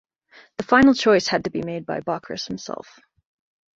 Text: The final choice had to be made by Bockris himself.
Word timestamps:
The 0.57 0.63
final 0.63 0.95
choice 0.95 1.27
had 1.27 1.43
to 1.43 1.51
be 1.51 1.61
made 1.61 1.85
by 1.85 1.99
Bockris 1.99 2.47
himself. 2.47 3.01